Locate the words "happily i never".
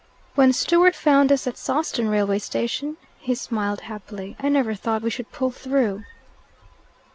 3.81-4.73